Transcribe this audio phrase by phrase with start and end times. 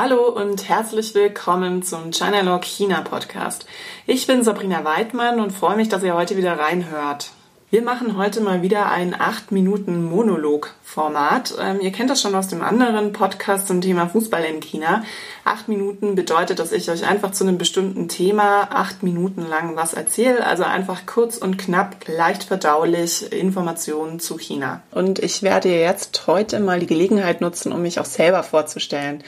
[0.00, 3.66] Hallo und herzlich willkommen zum China China Podcast.
[4.06, 7.32] Ich bin Sabrina Weidmann und freue mich, dass ihr heute wieder reinhört.
[7.70, 11.54] Wir machen heute mal wieder ein 8 Minuten Monolog-Format.
[11.60, 15.02] Ähm, ihr kennt das schon aus dem anderen Podcast zum Thema Fußball in China.
[15.48, 19.94] Acht Minuten bedeutet, dass ich euch einfach zu einem bestimmten Thema acht Minuten lang was
[19.94, 20.46] erzähle.
[20.46, 24.82] Also einfach kurz und knapp, leicht verdaulich Informationen zu China.
[24.90, 29.24] Und ich werde jetzt heute mal die Gelegenheit nutzen, um mich auch selber vorzustellen.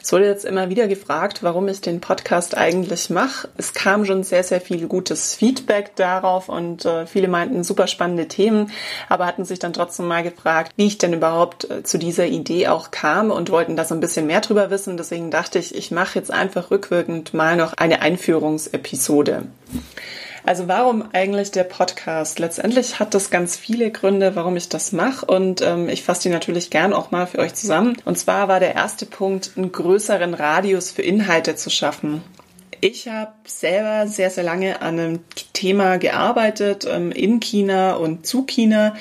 [0.00, 3.48] Es wurde jetzt immer wieder gefragt, warum ich den Podcast eigentlich mache.
[3.56, 8.28] Es kam schon sehr, sehr viel gutes Feedback darauf und äh, viele meinten super spannende
[8.28, 8.70] Themen,
[9.08, 12.68] aber hatten sich dann trotzdem mal gefragt, wie ich denn überhaupt äh, zu dieser Idee
[12.68, 14.98] auch kam und wollten da so ein bisschen mehr drüber wissen.
[14.98, 19.44] Deswegen dachte ich, ich mache jetzt einfach rückwirkend mal noch eine Einführungsepisode.
[20.46, 22.38] Also warum eigentlich der Podcast?
[22.38, 26.28] Letztendlich hat das ganz viele Gründe, warum ich das mache und ähm, ich fasse die
[26.28, 27.96] natürlich gern auch mal für euch zusammen.
[28.04, 32.22] Und zwar war der erste Punkt, einen größeren Radius für Inhalte zu schaffen.
[32.82, 35.20] Ich habe selber sehr, sehr lange an einem
[35.54, 38.94] Thema gearbeitet, ähm, in China und zu China.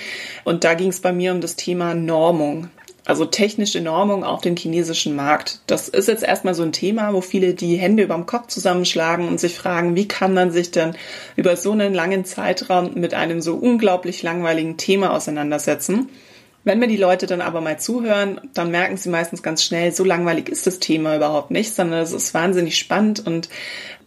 [0.45, 2.69] Und da ging es bei mir um das Thema Normung
[3.05, 5.59] also technische Normung auf den chinesischen Markt.
[5.67, 9.39] Das ist jetzt erstmal so ein Thema, wo viele die Hände überm Kopf zusammenschlagen und
[9.39, 10.95] sich fragen, wie kann man sich denn
[11.35, 16.09] über so einen langen Zeitraum mit einem so unglaublich langweiligen Thema auseinandersetzen.
[16.65, 20.05] Wenn mir die Leute dann aber mal zuhören, dann merken sie meistens ganz schnell, so
[20.05, 23.49] langweilig ist das Thema überhaupt nicht, sondern es ist wahnsinnig spannend und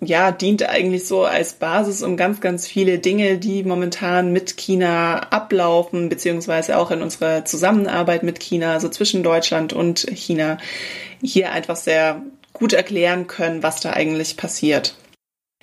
[0.01, 5.21] ja, dient eigentlich so als Basis, um ganz, ganz viele Dinge, die momentan mit China
[5.31, 10.59] ablaufen, beziehungsweise auch in unserer Zusammenarbeit mit China, also zwischen Deutschland und China,
[11.23, 14.97] hier einfach sehr gut erklären können, was da eigentlich passiert.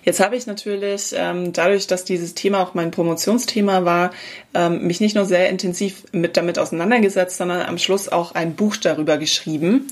[0.03, 4.11] Jetzt habe ich natürlich, ähm, dadurch, dass dieses Thema auch mein Promotionsthema war,
[4.53, 8.75] ähm, mich nicht nur sehr intensiv mit damit auseinandergesetzt, sondern am Schluss auch ein Buch
[8.75, 9.87] darüber geschrieben.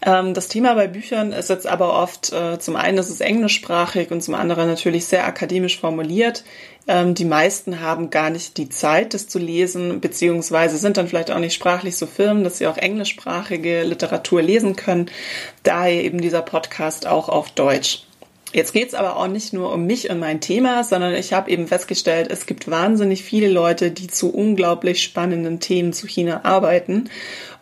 [0.00, 4.12] Ähm, das Thema bei Büchern ist jetzt aber oft, äh, zum einen ist es englischsprachig
[4.12, 6.44] und zum anderen natürlich sehr akademisch formuliert.
[6.90, 11.38] Die meisten haben gar nicht die Zeit, das zu lesen, beziehungsweise sind dann vielleicht auch
[11.38, 15.10] nicht sprachlich so firm, dass sie auch englischsprachige Literatur lesen können.
[15.64, 18.07] Daher eben dieser Podcast auch auf Deutsch.
[18.52, 21.66] Jetzt geht's aber auch nicht nur um mich und mein Thema, sondern ich habe eben
[21.66, 27.10] festgestellt, es gibt wahnsinnig viele Leute, die zu unglaublich spannenden Themen zu China arbeiten.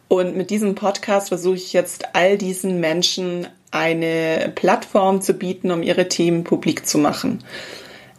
[0.08, 5.82] Und mit diesem Podcast versuche ich jetzt all diesen Menschen eine Plattform zu bieten, um
[5.82, 7.42] ihre Themen publik zu machen.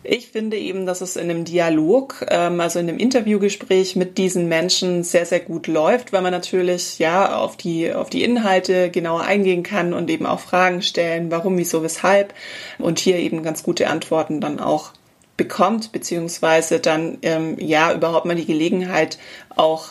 [0.10, 4.48] Ich finde eben, dass es in einem Dialog, ähm, also in einem Interviewgespräch mit diesen
[4.48, 9.24] Menschen sehr, sehr gut läuft, weil man natürlich ja auf die, auf die Inhalte genauer
[9.24, 12.34] eingehen kann und eben auch Fragen stellen, warum, wieso, weshalb
[12.80, 14.94] und hier eben ganz gute Antworten dann auch
[15.36, 19.20] bekommt, beziehungsweise dann ähm, ja überhaupt mal die Gelegenheit
[19.58, 19.90] auch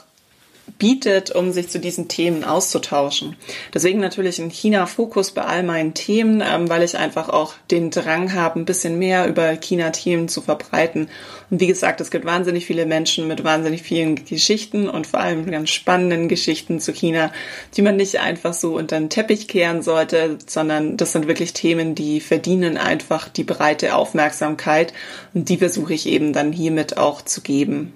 [0.79, 3.37] bietet, um sich zu diesen Themen auszutauschen.
[3.73, 8.35] Deswegen natürlich ein China-Fokus bei all meinen Themen, ähm, weil ich einfach auch den Drang
[8.35, 11.09] habe, ein bisschen mehr über China-Themen zu verbreiten.
[11.51, 15.51] Und wie gesagt, es gibt wahnsinnig viele Menschen mit wahnsinnig vielen Geschichten und vor allem
[15.51, 17.33] ganz spannenden Geschichten zu China,
[17.77, 21.95] die man nicht einfach so unter den Teppich kehren sollte, sondern das sind wirklich Themen,
[21.95, 24.93] die verdienen einfach die breite Aufmerksamkeit
[25.33, 27.93] und die versuche ich eben dann hiermit auch zu geben.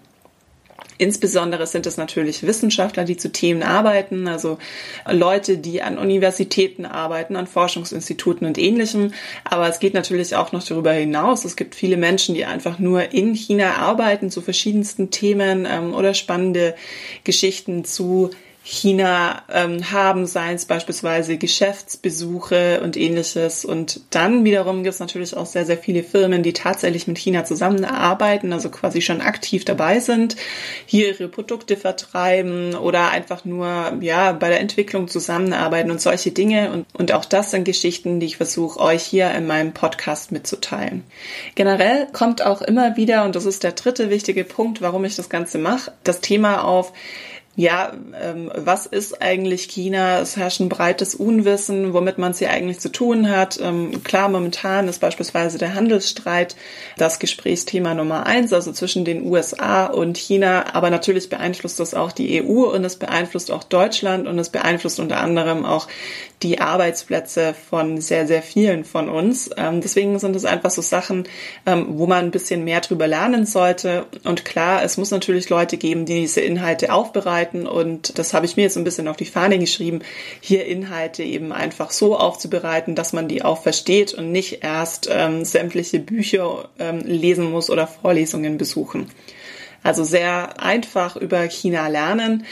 [0.98, 4.58] Insbesondere sind es natürlich Wissenschaftler, die zu Themen arbeiten, also
[5.10, 9.14] Leute, die an Universitäten arbeiten, an Forschungsinstituten und ähnlichem.
[9.44, 11.46] Aber es geht natürlich auch noch darüber hinaus.
[11.46, 16.12] Es gibt viele Menschen, die einfach nur in China arbeiten zu verschiedensten Themen ähm, oder
[16.12, 16.74] spannende
[17.24, 18.30] Geschichten zu
[18.72, 23.64] China ähm, haben, seien es beispielsweise Geschäftsbesuche und ähnliches.
[23.64, 27.44] Und dann wiederum gibt es natürlich auch sehr, sehr viele Firmen, die tatsächlich mit China
[27.44, 30.36] zusammenarbeiten, also quasi schon aktiv dabei sind,
[30.86, 36.70] hier ihre Produkte vertreiben oder einfach nur ja bei der Entwicklung zusammenarbeiten und solche Dinge.
[36.70, 41.02] Und, und auch das sind Geschichten, die ich versuche, euch hier in meinem Podcast mitzuteilen.
[41.56, 45.28] Generell kommt auch immer wieder, und das ist der dritte wichtige Punkt, warum ich das
[45.28, 46.92] Ganze mache, das Thema auf,
[47.60, 50.20] ja, ähm, was ist eigentlich China?
[50.20, 53.60] Es herrscht ein breites Unwissen, womit man es hier eigentlich zu tun hat.
[53.62, 56.56] Ähm, klar, momentan ist beispielsweise der Handelsstreit
[56.96, 60.72] das Gesprächsthema Nummer eins, also zwischen den USA und China.
[60.72, 64.98] Aber natürlich beeinflusst das auch die EU und es beeinflusst auch Deutschland und es beeinflusst
[64.98, 65.86] unter anderem auch
[66.42, 69.50] die Arbeitsplätze von sehr, sehr vielen von uns.
[69.56, 71.24] Ähm, deswegen sind es einfach so Sachen,
[71.66, 74.06] ähm, wo man ein bisschen mehr drüber lernen sollte.
[74.24, 77.66] Und klar, es muss natürlich Leute geben, die diese Inhalte aufbereiten.
[77.66, 80.00] Und das habe ich mir jetzt ein bisschen auf die Fahne geschrieben,
[80.40, 85.44] hier Inhalte eben einfach so aufzubereiten, dass man die auch versteht und nicht erst ähm,
[85.44, 89.10] sämtliche Bücher ähm, lesen muss oder Vorlesungen besuchen.
[89.82, 92.44] Also sehr einfach über China lernen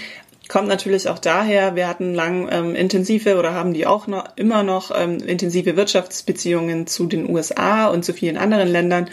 [0.49, 4.63] Kommt natürlich auch daher, wir hatten lang ähm, intensive oder haben die auch noch immer
[4.63, 9.11] noch ähm, intensive Wirtschaftsbeziehungen zu den USA und zu vielen anderen Ländern.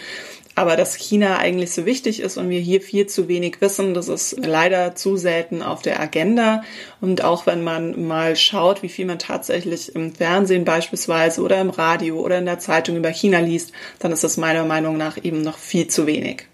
[0.57, 4.07] Aber dass China eigentlich so wichtig ist und wir hier viel zu wenig wissen, das
[4.07, 6.63] ist leider zu selten auf der Agenda.
[7.01, 11.69] Und auch wenn man mal schaut, wie viel man tatsächlich im Fernsehen beispielsweise oder im
[11.69, 15.41] Radio oder in der Zeitung über China liest, dann ist das meiner Meinung nach eben
[15.41, 16.45] noch viel zu wenig.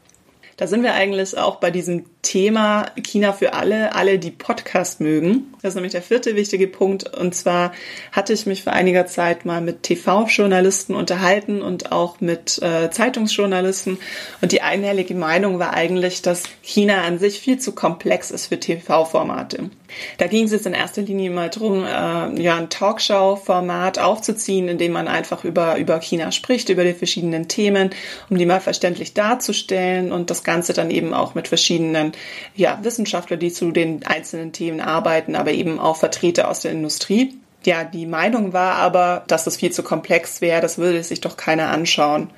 [0.57, 5.53] Da sind wir eigentlich auch bei diesem Thema China für alle, alle, die Podcast mögen.
[5.61, 7.15] Das ist nämlich der vierte wichtige Punkt.
[7.17, 7.71] Und zwar
[8.11, 13.97] hatte ich mich vor einiger Zeit mal mit TV-Journalisten unterhalten und auch mit äh, Zeitungsjournalisten.
[14.41, 18.59] Und die einhellige Meinung war eigentlich, dass China an sich viel zu komplex ist für
[18.59, 19.69] TV-Formate.
[20.17, 24.77] Da ging es jetzt in erster Linie mal drum, äh, ja, ein Talkshow-Format aufzuziehen, in
[24.77, 27.89] dem man einfach über, über China spricht, über die verschiedenen Themen,
[28.29, 32.10] um die mal verständlich darzustellen und das Ganze dann eben auch mit verschiedenen
[32.55, 37.37] ja, Wissenschaftler, die zu den einzelnen Themen arbeiten, aber eben auch Vertreter aus der Industrie.
[37.63, 41.37] Ja, die Meinung war aber, dass das viel zu komplex wäre, das würde sich doch
[41.37, 42.31] keiner anschauen.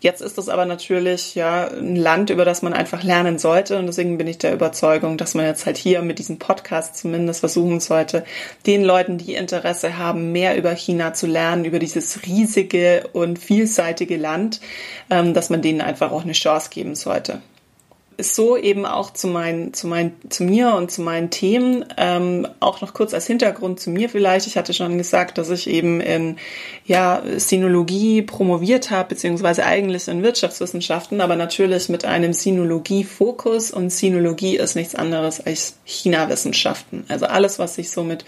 [0.00, 3.86] Jetzt ist es aber natürlich ja ein Land, über das man einfach lernen sollte und
[3.86, 7.80] deswegen bin ich der Überzeugung, dass man jetzt halt hier mit diesem Podcast zumindest versuchen
[7.80, 8.24] sollte,
[8.66, 14.16] den Leuten, die Interesse haben, mehr über China zu lernen, über dieses riesige und vielseitige
[14.16, 14.60] Land,
[15.10, 17.40] ähm, dass man denen einfach auch eine Chance geben sollte
[18.20, 21.84] so eben auch zu, meinen, zu, meinen, zu mir und zu meinen Themen.
[21.96, 24.48] Ähm, auch noch kurz als Hintergrund zu mir vielleicht.
[24.48, 26.36] Ich hatte schon gesagt, dass ich eben in
[26.84, 33.70] ja, Sinologie promoviert habe, beziehungsweise eigentlich in Wirtschaftswissenschaften, aber natürlich mit einem Sinologie-Fokus.
[33.70, 37.04] Und Sinologie ist nichts anderes als China-Wissenschaften.
[37.06, 38.24] Also alles, was sich so mit,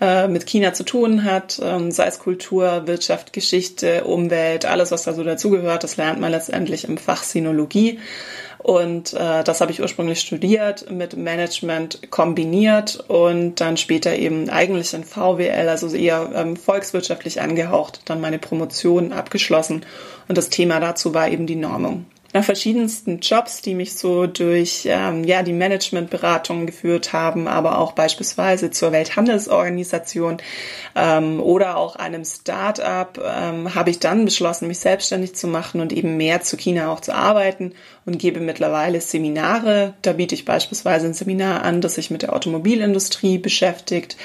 [0.00, 5.02] äh, mit China zu tun hat, ähm, sei es Kultur, Wirtschaft, Geschichte, Umwelt, alles, was
[5.02, 7.98] da so dazugehört, das lernt man letztendlich im Fach Sinologie.
[8.58, 14.92] Und äh, das habe ich ursprünglich studiert, mit Management kombiniert und dann später eben eigentlich
[14.94, 19.84] in VWL, also eher ähm, volkswirtschaftlich angehaucht, dann meine Promotion abgeschlossen.
[20.28, 24.86] Und das Thema dazu war eben die Normung nach verschiedensten Jobs, die mich so durch
[24.86, 30.38] ähm, ja die Managementberatung geführt haben, aber auch beispielsweise zur Welthandelsorganisation
[30.94, 35.92] ähm, oder auch einem Start-up, ähm, habe ich dann beschlossen, mich selbstständig zu machen und
[35.92, 37.72] eben mehr zu China auch zu arbeiten
[38.06, 39.94] und gebe mittlerweile Seminare.
[40.02, 44.16] Da biete ich beispielsweise ein Seminar an, das sich mit der Automobilindustrie beschäftigt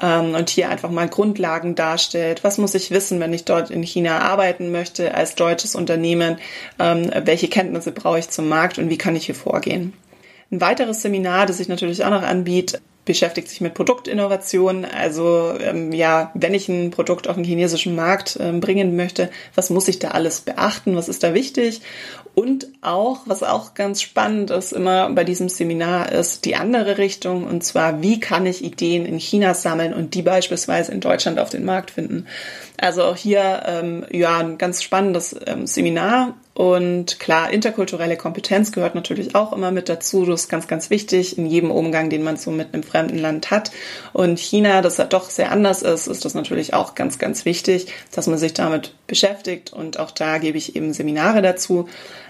[0.00, 2.44] ähm, und hier einfach mal Grundlagen darstellt.
[2.44, 6.38] Was muss ich wissen, wenn ich dort in China arbeiten möchte als deutsches Unternehmen?
[6.78, 9.92] Ähm, welche Kenntnisse brauche ich zum Markt und wie kann ich hier vorgehen?
[10.50, 14.84] Ein weiteres Seminar, das ich natürlich auch noch anbiete, beschäftigt sich mit Produktinnovation.
[14.84, 19.70] Also ähm, ja, wenn ich ein Produkt auf den chinesischen Markt ähm, bringen möchte, was
[19.70, 20.94] muss ich da alles beachten?
[20.94, 21.80] Was ist da wichtig?
[22.34, 27.44] Und auch, was auch ganz spannend ist, immer bei diesem Seminar ist die andere Richtung.
[27.44, 31.50] Und zwar, wie kann ich Ideen in China sammeln und die beispielsweise in Deutschland auf
[31.50, 32.26] den Markt finden?
[32.78, 36.34] Also auch hier, ähm, ja, ein ganz spannendes ähm, Seminar.
[36.54, 40.26] Und klar, interkulturelle Kompetenz gehört natürlich auch immer mit dazu.
[40.26, 43.50] Das ist ganz, ganz wichtig in jedem Umgang, den man so mit einem fremden Land
[43.50, 43.70] hat.
[44.12, 47.86] Und China, das ja doch sehr anders ist, ist das natürlich auch ganz, ganz wichtig,
[48.14, 49.72] dass man sich damit beschäftigt.
[49.72, 51.88] Und auch da gebe ich eben Seminare dazu.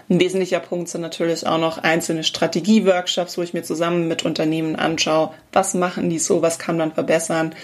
[0.08, 4.76] Ein wesentlicher Punkt sind natürlich auch noch einzelne Strategie-Workshops, wo ich mir zusammen mit Unternehmen
[4.76, 7.54] anschaue, was machen die so, was kann man verbessern,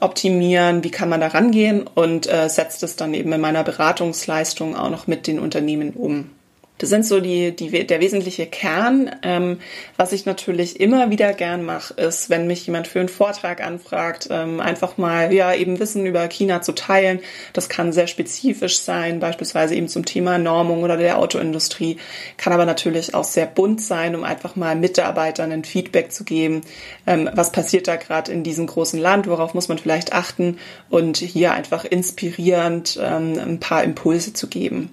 [0.00, 4.76] optimieren, wie kann man da rangehen und äh, setzt es dann eben in meiner Beratungsleistung
[4.76, 6.30] auch noch mit den Unternehmen um.
[6.78, 9.14] Das sind so die, die, der wesentliche Kern.
[9.22, 9.60] Ähm,
[9.96, 14.26] was ich natürlich immer wieder gern mache, ist, wenn mich jemand für einen Vortrag anfragt,
[14.32, 17.20] ähm, einfach mal ja eben Wissen über China zu teilen.
[17.52, 21.98] Das kann sehr spezifisch sein, beispielsweise eben zum Thema Normung oder der Autoindustrie,
[22.38, 26.62] kann aber natürlich auch sehr bunt sein, um einfach mal Mitarbeitern ein Feedback zu geben.
[27.06, 29.28] Ähm, was passiert da gerade in diesem großen Land?
[29.28, 30.58] Worauf muss man vielleicht achten?
[30.90, 34.90] Und hier einfach inspirierend ähm, ein paar Impulse zu geben.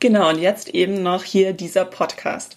[0.00, 2.56] Genau, und jetzt eben noch hier dieser Podcast.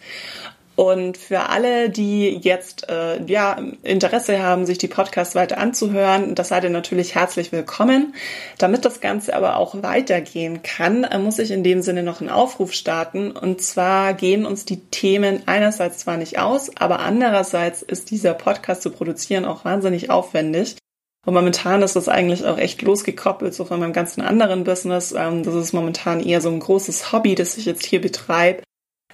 [0.76, 6.48] Und für alle, die jetzt äh, ja Interesse haben, sich die Podcasts weiter anzuhören, das
[6.48, 8.16] seid ihr natürlich herzlich willkommen.
[8.58, 12.32] Damit das Ganze aber auch weitergehen kann, äh, muss ich in dem Sinne noch einen
[12.32, 13.32] Aufruf starten.
[13.32, 18.82] Und zwar gehen uns die Themen einerseits zwar nicht aus, aber andererseits ist dieser Podcast
[18.82, 20.78] zu produzieren auch wahnsinnig aufwendig.
[21.26, 25.14] Und momentan ist das eigentlich auch echt losgekoppelt, so von meinem ganzen anderen Business.
[25.14, 28.64] Ähm, das ist momentan eher so ein großes Hobby, das ich jetzt hier betreibe.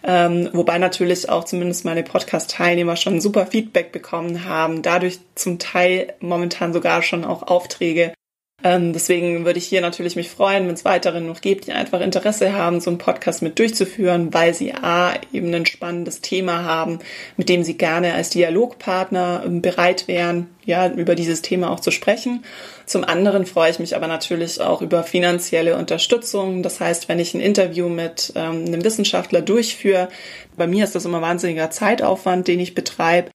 [0.01, 6.13] Ähm, wobei natürlich auch zumindest meine Podcast-Teilnehmer schon super Feedback bekommen haben, dadurch zum Teil
[6.21, 8.13] momentan sogar schon auch Aufträge
[8.61, 12.01] Ähm, deswegen würde ich hier natürlich mich freuen, wenn es weiterhin noch gibt, die einfach
[12.01, 16.99] Interesse haben, so einen Podcast mit durchzuführen, weil sie A, eben ein spannendes Thema haben,
[17.37, 21.91] mit dem sie gerne als Dialogpartner ähm, bereit wären, ja, über dieses Thema auch zu
[21.91, 22.43] sprechen.
[22.85, 26.61] Zum anderen freue ich mich aber natürlich auch über finanzielle Unterstützung.
[26.61, 30.09] Das heißt, wenn ich ein Interview mit ähm, einem Wissenschaftler durchführe,
[30.57, 33.31] bei mir ist das immer wahnsinniger Zeitaufwand, den ich betreibe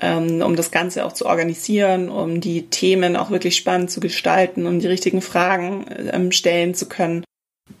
[0.00, 4.66] ähm, um das Ganze auch zu organisieren, um die Themen auch wirklich spannend zu gestalten,
[4.66, 7.24] um die richtigen Fragen ähm, stellen zu können.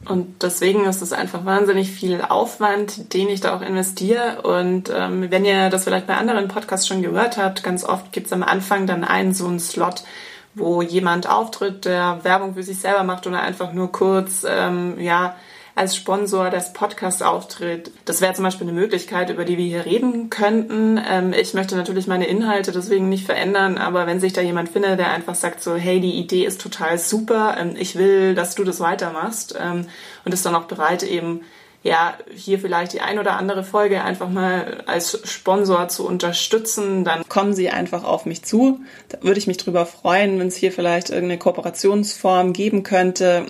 [0.06, 4.42] Und deswegen ist es einfach wahnsinnig viel Aufwand, den ich da auch investiere.
[4.42, 8.26] Und ähm, wenn ihr das vielleicht bei anderen Podcasts schon gehört habt, ganz oft gibt
[8.26, 10.02] es am Anfang dann einen so einen Slot,
[10.54, 15.36] wo jemand auftritt, der Werbung für sich selber macht oder einfach nur kurz, ähm, ja,
[15.74, 17.90] als Sponsor des Podcasts auftritt.
[18.04, 21.00] Das wäre zum Beispiel eine Möglichkeit, über die wir hier reden könnten.
[21.08, 24.98] Ähm, ich möchte natürlich meine Inhalte deswegen nicht verändern, aber wenn sich da jemand findet,
[24.98, 28.64] der einfach sagt so, hey, die Idee ist total super, ähm, ich will, dass du
[28.64, 29.86] das weitermachst ähm,
[30.24, 31.40] und ist dann auch bereit, eben
[31.82, 37.26] ja, hier vielleicht die ein oder andere Folge einfach mal als Sponsor zu unterstützen, dann
[37.28, 38.80] kommen Sie einfach auf mich zu.
[39.08, 43.46] Da würde ich mich drüber freuen, wenn es hier vielleicht irgendeine Kooperationsform geben könnte.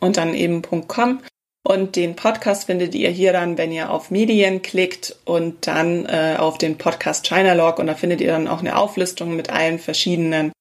[0.00, 1.20] und dann eben .com.
[1.62, 6.36] Und den Podcast findet ihr hier dann, wenn ihr auf Medien klickt und dann äh,
[6.38, 9.78] auf den Podcast China Log und da findet ihr dann auch eine Auflistung mit allen
[9.78, 10.52] verschiedenen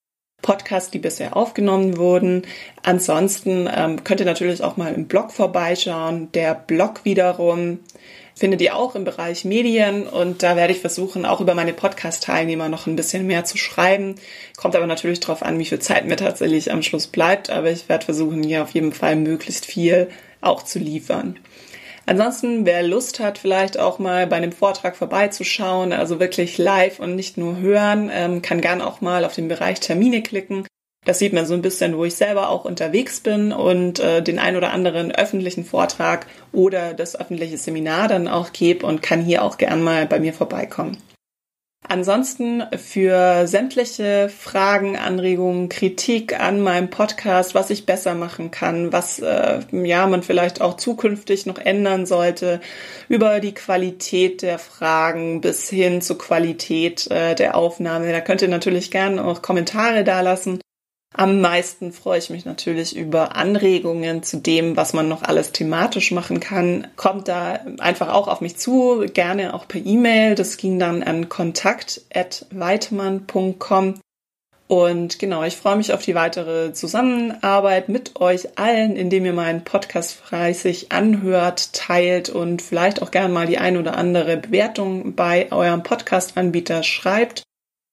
[0.41, 2.43] Podcasts, die bisher aufgenommen wurden.
[2.83, 6.31] Ansonsten ähm, könnt ihr natürlich auch mal im Blog vorbeischauen.
[6.33, 7.79] Der Blog wiederum
[8.39, 12.69] findet ihr auch im Bereich Medien und da werde ich versuchen, auch über meine Podcast-Teilnehmer
[12.69, 14.15] noch ein bisschen mehr zu schreiben.
[14.55, 17.89] Kommt aber natürlich darauf an, wie viel Zeit mir tatsächlich am Schluss bleibt, aber ich
[17.89, 21.37] werde versuchen, hier auf jeden Fall möglichst viel auch zu liefern.
[22.05, 27.15] Ansonsten, wer Lust hat, vielleicht auch mal bei einem Vortrag vorbeizuschauen, also wirklich live und
[27.15, 30.65] nicht nur hören, ähm, kann gern auch mal auf den Bereich Termine klicken.
[31.05, 34.37] Das sieht man so ein bisschen, wo ich selber auch unterwegs bin und äh, den
[34.37, 39.43] ein oder anderen öffentlichen Vortrag oder das öffentliche Seminar dann auch gebe und kann hier
[39.43, 40.97] auch gern mal bei mir vorbeikommen.
[41.87, 49.19] Ansonsten für sämtliche Fragen, Anregungen, Kritik an meinem Podcast, was ich besser machen kann, was
[49.19, 52.59] äh, ja man vielleicht auch zukünftig noch ändern sollte,
[53.07, 58.11] über die Qualität der Fragen bis hin zur Qualität äh, der Aufnahme.
[58.11, 60.59] Da könnt ihr natürlich gerne auch Kommentare dalassen.
[61.15, 66.11] Am meisten freue ich mich natürlich über Anregungen zu dem, was man noch alles thematisch
[66.11, 66.85] machen kann.
[66.97, 70.35] Kommt da einfach auch auf mich zu, gerne auch per E-Mail.
[70.35, 73.99] Das ging dann an kontakt.weitmann.com.
[74.67, 79.63] Und genau, ich freue mich auf die weitere Zusammenarbeit mit euch allen, indem ihr meinen
[79.63, 85.51] Podcast fleißig anhört, teilt und vielleicht auch gerne mal die ein oder andere Bewertung bei
[85.51, 87.41] eurem Podcast-Anbieter schreibt.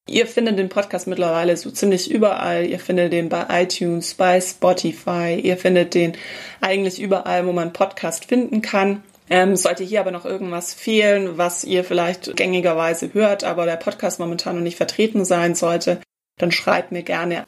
[0.09, 2.65] Ihr findet den Podcast mittlerweile so ziemlich überall.
[2.65, 5.41] Ihr findet den bei iTunes, bei Spotify.
[5.43, 6.17] Ihr findet den
[6.61, 9.03] eigentlich überall, wo man Podcast finden kann.
[9.29, 14.21] Ähm, sollte hier aber noch irgendwas fehlen, was ihr vielleicht gängigerweise hört, aber der Podcast
[14.21, 16.01] momentan noch nicht vertreten sein sollte,
[16.39, 17.45] dann schreibt mir gerne.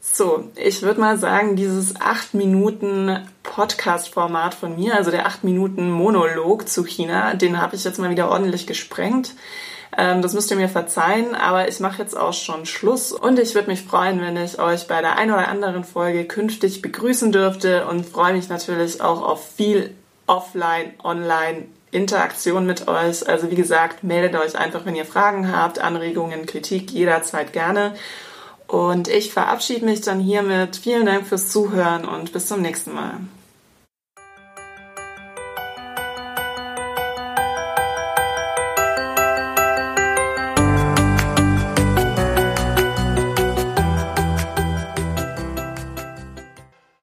[0.00, 5.90] So, ich würde mal sagen, dieses 8 Minuten Podcast-Format von mir, also der 8 Minuten
[5.90, 9.34] Monolog zu China, den habe ich jetzt mal wieder ordentlich gesprengt.
[9.96, 13.54] Ähm, das müsst ihr mir verzeihen, aber ich mache jetzt auch schon Schluss und ich
[13.54, 17.86] würde mich freuen, wenn ich euch bei der einen oder anderen Folge künftig begrüßen dürfte
[17.86, 19.94] und freue mich natürlich auch auf viel
[20.26, 23.28] Offline, Online Interaktion mit euch.
[23.28, 27.94] Also wie gesagt, meldet euch einfach, wenn ihr Fragen habt, Anregungen, Kritik, jederzeit gerne.
[28.68, 30.76] Und ich verabschiede mich dann hiermit.
[30.76, 33.14] Vielen Dank fürs Zuhören und bis zum nächsten Mal.